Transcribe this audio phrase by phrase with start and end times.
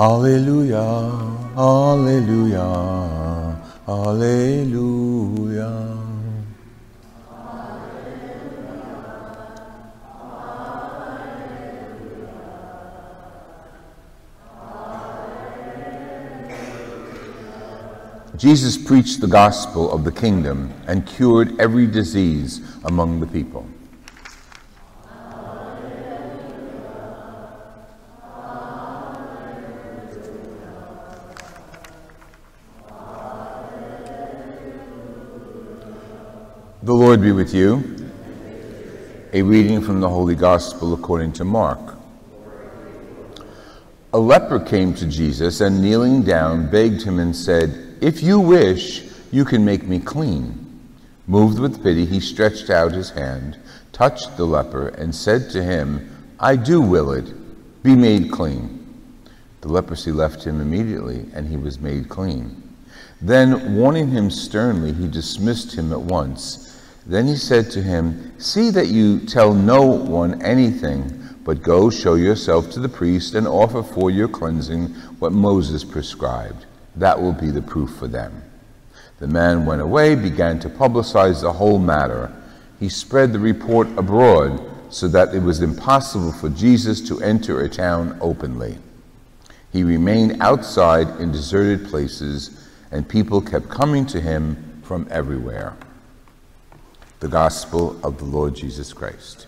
[0.00, 0.80] Alleluia,
[1.58, 2.64] Alleluia,
[3.86, 5.68] Alleluia.
[18.38, 23.68] Jesus preached the gospel of the kingdom and cured every disease among the people.
[37.10, 38.08] Lord be with you.
[39.32, 41.96] A reading from the Holy Gospel according to Mark.
[44.12, 49.10] A leper came to Jesus and kneeling down begged him and said, If you wish,
[49.32, 50.78] you can make me clean.
[51.26, 53.58] Moved with pity, he stretched out his hand,
[53.90, 57.34] touched the leper, and said to him, I do will it,
[57.82, 58.86] be made clean.
[59.62, 62.62] The leprosy left him immediately, and he was made clean.
[63.20, 66.68] Then, warning him sternly, he dismissed him at once.
[67.06, 72.14] Then he said to him, See that you tell no one anything, but go show
[72.14, 76.66] yourself to the priest and offer for your cleansing what Moses prescribed.
[76.96, 78.42] That will be the proof for them.
[79.18, 82.32] The man went away, began to publicize the whole matter.
[82.78, 87.68] He spread the report abroad so that it was impossible for Jesus to enter a
[87.68, 88.78] town openly.
[89.72, 95.76] He remained outside in deserted places, and people kept coming to him from everywhere
[97.20, 99.46] the gospel of the Lord Jesus Christ.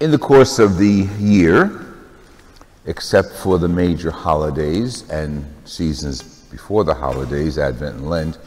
[0.00, 1.86] In the course of the year,
[2.86, 8.38] except for the major holidays and seasons before the holidays, Advent and Lent,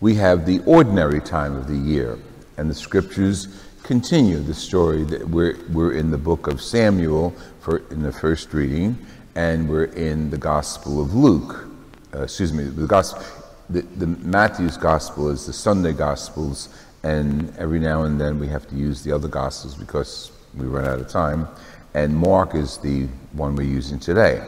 [0.00, 2.18] we have the ordinary time of the year.
[2.56, 3.48] And the scriptures
[3.82, 8.54] continue the story that we're, we're in the book of Samuel for, in the first
[8.54, 8.96] reading,
[9.34, 11.68] and we're in the Gospel of Luke.
[12.14, 13.22] Uh, excuse me, the Gospel,
[13.70, 16.68] the, the Matthew's Gospel is the Sunday Gospels,
[17.02, 20.84] and every now and then we have to use the other Gospels because we run
[20.84, 21.48] out of time.
[21.94, 24.46] And Mark is the one we're using today.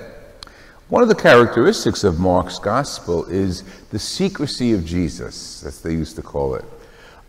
[0.88, 6.16] One of the characteristics of Mark's Gospel is the secrecy of Jesus, as they used
[6.16, 6.64] to call it,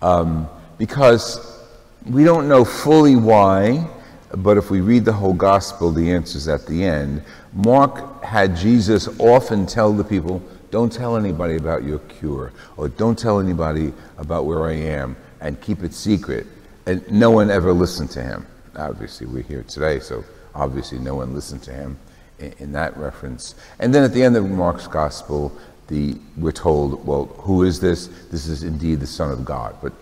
[0.02, 1.40] um, because
[2.06, 3.90] we don't know fully why
[4.38, 7.24] but if we read the whole gospel, the answer's at the end.
[7.56, 13.18] Mark had Jesus often tell the people, Don't tell anybody about your cure, or don't
[13.18, 16.46] tell anybody about where I am, and keep it secret.
[16.86, 18.46] And no one ever listened to him.
[18.76, 21.98] Obviously, we're here today, so obviously, no one listened to him
[22.40, 23.56] in, in that reference.
[23.80, 28.08] And then at the end of Mark's gospel, the, we're told, Well, who is this?
[28.32, 29.78] This is indeed the Son of God.
[29.82, 29.94] But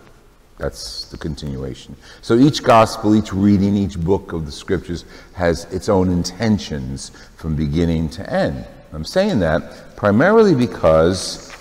[0.63, 1.93] that's the continuation.
[2.21, 5.03] So each gospel, each reading, each book of the scriptures
[5.33, 8.65] has its own intentions from beginning to end.
[8.93, 11.53] I'm saying that primarily because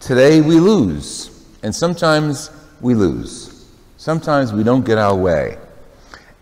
[0.00, 2.50] today we lose, and sometimes
[2.82, 3.70] we lose.
[3.96, 5.56] Sometimes we don't get our way.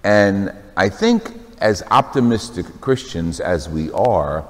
[0.03, 4.45] And I think, as optimistic Christians as we are,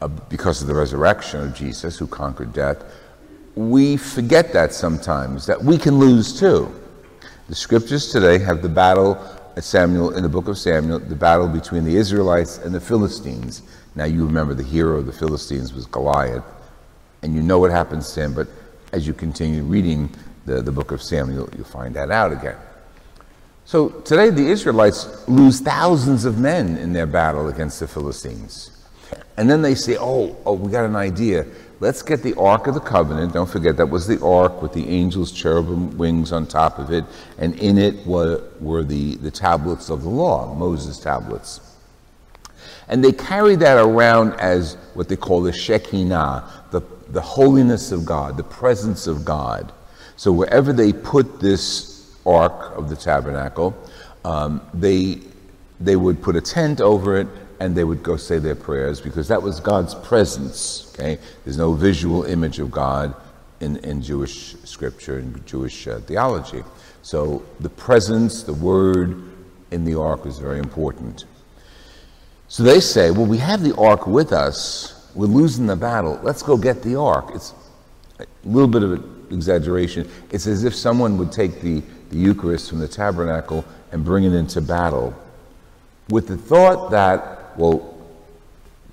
[0.00, 2.84] uh, because of the resurrection of Jesus who conquered death,
[3.56, 6.79] we forget that sometimes, that we can lose too.
[7.50, 9.18] The scriptures today have the battle
[9.56, 13.62] at Samuel, in the book of Samuel, the battle between the Israelites and the Philistines.
[13.96, 16.44] Now you remember the hero of the Philistines was Goliath,
[17.22, 18.46] and you know what happens to him, but
[18.92, 20.14] as you continue reading
[20.46, 22.54] the, the book of Samuel, you'll find that out again.
[23.64, 28.79] So today the Israelites lose thousands of men in their battle against the Philistines.
[29.36, 31.46] And then they say, oh, oh, we got an idea.
[31.80, 33.32] Let's get the Ark of the Covenant.
[33.32, 37.04] Don't forget, that was the Ark with the angels' cherubim wings on top of it,
[37.38, 41.60] and in it were, were the, the tablets of the law, Moses' tablets.
[42.88, 48.04] And they carry that around as what they call the Shekinah, the, the holiness of
[48.04, 49.72] God, the presence of God.
[50.16, 53.74] So wherever they put this Ark of the Tabernacle,
[54.24, 55.20] um, they,
[55.80, 57.28] they would put a tent over it
[57.60, 60.92] and they would go say their prayers because that was God's presence.
[60.94, 63.14] Okay, there's no visual image of God
[63.60, 66.64] in, in Jewish scripture and Jewish uh, theology.
[67.02, 69.22] So the presence, the word
[69.70, 71.26] in the ark was very important.
[72.48, 75.10] So they say, well, we have the ark with us.
[75.14, 76.18] We're losing the battle.
[76.22, 77.30] Let's go get the ark.
[77.34, 77.54] It's
[78.18, 80.10] a little bit of an exaggeration.
[80.30, 84.32] It's as if someone would take the, the Eucharist from the tabernacle and bring it
[84.32, 85.14] into battle
[86.08, 87.96] with the thought that well,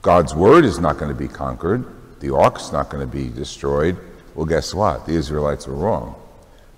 [0.02, 1.86] God's word is not going to be conquered,
[2.20, 3.98] the ark's not going to be destroyed.
[4.36, 5.06] Well, guess what?
[5.06, 6.16] The Israelites were wrong.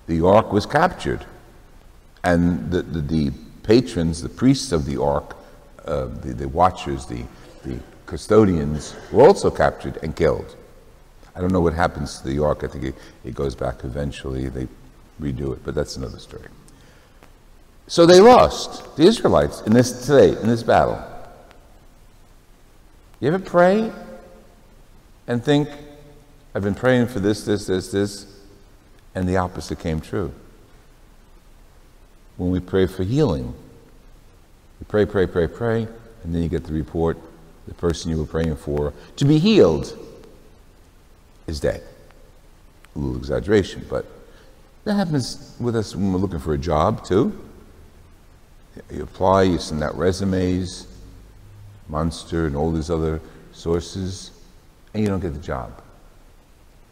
[0.08, 1.26] The ark was captured.
[2.24, 3.32] And the, the, the
[3.64, 5.36] patrons, the priests of the ark,
[5.86, 7.24] uh, the, the watchers, the,
[7.64, 10.56] the custodians, were also captured and killed.
[11.36, 12.64] I don't know what happens to the ark.
[12.64, 14.50] I think it, it goes back eventually.
[14.50, 14.68] They
[15.22, 16.48] redo it, but that's another story.
[17.88, 21.04] So they lost, the Israelites, in this today, in this battle.
[23.20, 23.92] You ever pray
[25.28, 25.70] and think,
[26.56, 28.26] I've been praying for this, this, this, this,
[29.14, 30.34] and the opposite came true?
[32.38, 33.54] When we pray for healing,
[34.80, 35.88] you pray, pray, pray, pray,
[36.24, 37.18] and then you get the report
[37.68, 39.98] the person you were praying for to be healed
[41.46, 41.84] is dead.
[42.96, 44.06] A little exaggeration, but
[44.86, 47.38] that happens with us when we're looking for a job too.
[48.92, 50.88] You apply, you send out resumes,
[51.90, 53.20] Monster and all these other
[53.52, 54.32] sources,
[54.94, 55.82] and you don't get the job.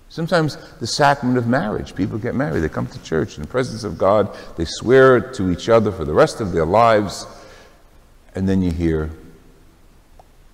[0.09, 3.83] Sometimes the sacrament of marriage, people get married, they come to church in the presence
[3.83, 7.27] of God, they swear to each other for the rest of their lives,
[8.33, 9.09] and then you hear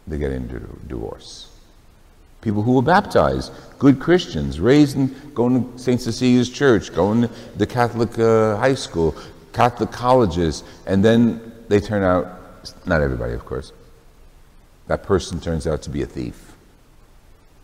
[0.08, 1.50] they get into divorce.
[2.42, 6.02] People who were baptized, good Christians, raised in going to St.
[6.02, 9.16] Cecelia's Church, going to the Catholic uh, high school,
[9.54, 12.28] Catholic colleges, and then they turn out,
[12.86, 13.72] not everybody, of course,
[14.88, 16.54] that person turns out to be a thief,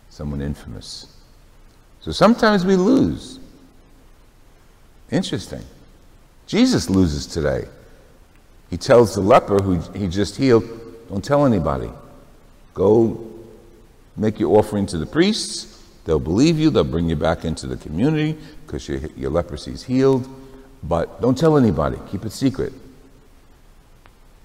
[0.08, 1.06] someone infamous.
[2.00, 3.38] So sometimes we lose.
[5.10, 5.62] Interesting.
[6.46, 7.66] Jesus loses today.
[8.70, 10.64] He tells the leper who he just healed,
[11.08, 11.90] don't tell anybody.
[12.72, 13.26] Go
[14.16, 15.82] make your offering to the priests.
[16.04, 16.70] They'll believe you.
[16.70, 20.28] They'll bring you back into the community because your, your leprosy is healed.
[20.82, 21.98] But don't tell anybody.
[22.10, 22.72] Keep it secret.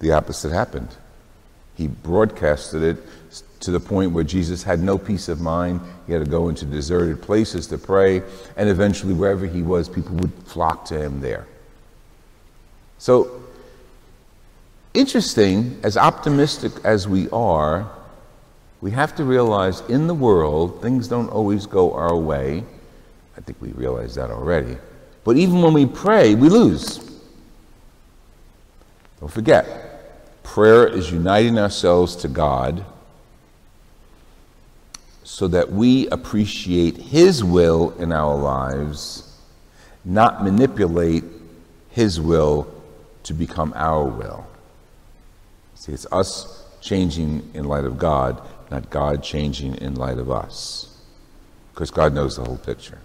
[0.00, 0.88] The opposite happened.
[1.76, 2.96] He broadcasted it
[3.60, 5.80] to the point where Jesus had no peace of mind.
[6.06, 8.22] He had to go into deserted places to pray,
[8.56, 11.46] and eventually, wherever he was, people would flock to him there.
[12.98, 13.42] So,
[14.94, 17.90] interesting, as optimistic as we are,
[18.80, 22.64] we have to realize in the world, things don't always go our way.
[23.36, 24.78] I think we realize that already.
[25.24, 26.98] But even when we pray, we lose.
[29.20, 29.85] Don't forget,
[30.56, 32.82] Prayer is uniting ourselves to God
[35.22, 39.38] so that we appreciate His will in our lives,
[40.02, 41.24] not manipulate
[41.90, 42.72] His will
[43.24, 44.46] to become our will.
[45.74, 50.96] See, it's us changing in light of God, not God changing in light of us,
[51.74, 53.00] because God knows the whole picture.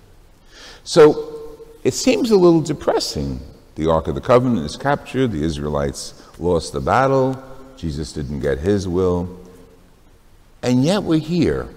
[0.85, 3.41] So it seems a little depressing.
[3.75, 7.41] The Ark of the Covenant is captured, the Israelites lost the battle,
[7.77, 9.39] Jesus didn't get his will.
[10.63, 11.69] And yet we're here.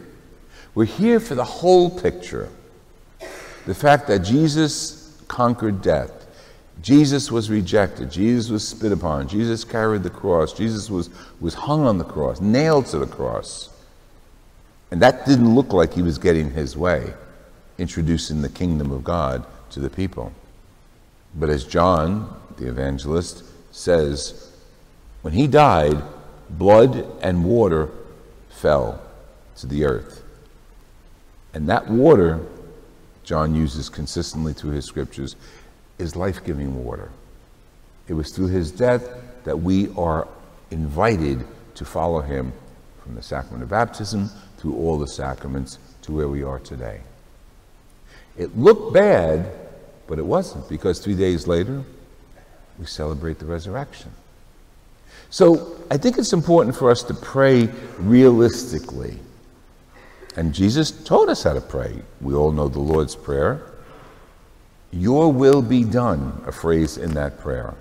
[0.74, 2.48] We're here for the whole picture.
[3.66, 6.10] The fact that Jesus conquered death.
[6.82, 8.10] Jesus was rejected.
[8.10, 9.28] Jesus was spit upon.
[9.28, 10.52] Jesus carried the cross.
[10.52, 11.08] Jesus was,
[11.40, 13.70] was hung on the cross, nailed to the cross.
[14.90, 17.14] And that didn't look like he was getting his way,
[17.78, 20.32] introducing the kingdom of God to the people.
[21.34, 24.52] But as John, the evangelist, says,
[25.24, 26.02] when he died,
[26.50, 27.88] blood and water
[28.50, 29.00] fell
[29.56, 30.22] to the earth.
[31.54, 32.44] And that water,
[33.22, 35.34] John uses consistently through his scriptures,
[35.96, 37.08] is life giving water.
[38.06, 39.08] It was through his death
[39.44, 40.28] that we are
[40.70, 42.52] invited to follow him
[43.02, 44.28] from the sacrament of baptism
[44.58, 47.00] through all the sacraments to where we are today.
[48.36, 49.50] It looked bad,
[50.06, 51.82] but it wasn't, because three days later,
[52.78, 54.10] we celebrate the resurrection.
[55.34, 59.18] So I think it's important for us to pray realistically.
[60.36, 62.02] And Jesus taught us how to pray.
[62.20, 63.72] We all know the Lord's Prayer.
[64.92, 67.74] Your will be done, a phrase in that prayer.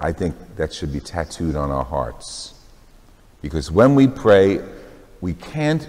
[0.00, 2.54] I think that should be tattooed on our hearts.
[3.40, 4.60] Because when we pray,
[5.20, 5.88] we can't,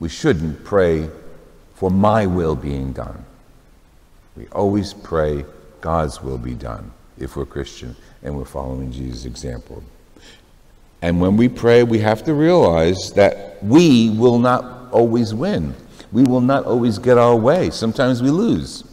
[0.00, 1.08] we shouldn't pray
[1.76, 3.24] for my will being done.
[4.36, 5.44] We always pray
[5.80, 9.82] God's will be done if we're Christian and we're following Jesus' example.
[11.02, 15.74] And when we pray, we have to realize that we will not always win.
[16.12, 17.70] We will not always get our way.
[17.70, 18.84] Sometimes we lose.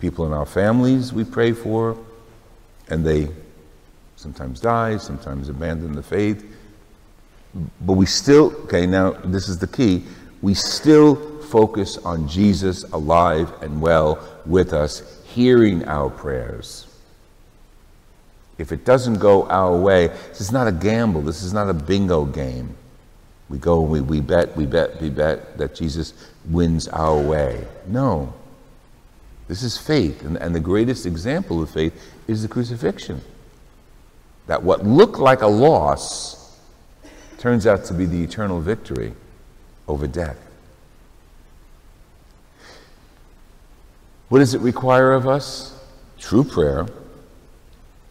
[0.00, 1.96] People in our families we pray for,
[2.88, 3.28] and they
[4.16, 6.44] sometimes die, sometimes abandon the faith.
[7.80, 10.04] But we still, okay, now this is the key,
[10.42, 16.86] we still focus on Jesus alive and well with us, hearing our prayers.
[18.58, 21.74] If it doesn't go our way, this is not a gamble, this is not a
[21.74, 22.76] bingo game.
[23.48, 26.12] We go, we, we bet, we bet, we bet that Jesus
[26.50, 27.66] wins our way.
[27.86, 28.34] No.
[29.46, 33.22] This is faith, and, and the greatest example of faith is the crucifixion.
[34.46, 36.58] That what looked like a loss
[37.38, 39.14] turns out to be the eternal victory
[39.86, 40.47] over death.
[44.28, 45.74] What does it require of us?
[46.18, 46.86] True prayer,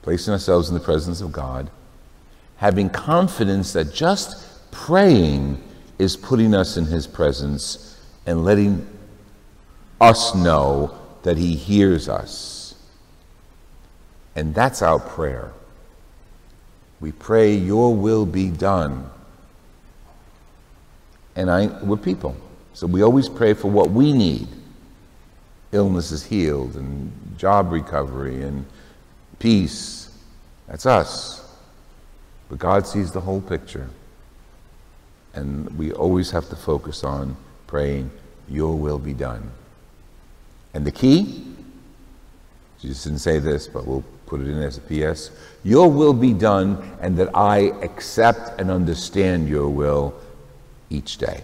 [0.01, 1.69] placing ourselves in the presence of God,
[2.57, 5.61] having confidence that just praying
[5.99, 8.87] is putting us in His presence and letting
[10.01, 12.75] us know that He hears us.
[14.35, 15.51] And that's our prayer.
[16.99, 19.09] We pray, Your will be done.
[21.35, 22.35] And I, we're people.
[22.73, 24.47] So we always pray for what we need
[25.77, 28.65] illness is healed and job recovery and
[29.39, 30.09] peace.
[30.67, 31.47] That's us.
[32.49, 33.87] But God sees the whole picture.
[35.33, 38.09] And we always have to focus on praying,
[38.49, 39.51] Your will be done.
[40.73, 41.45] And the key,
[42.81, 45.31] Jesus didn't say this, but we'll put it in as a PS
[45.63, 50.15] Your will be done, and that I accept and understand your will
[50.89, 51.43] each day.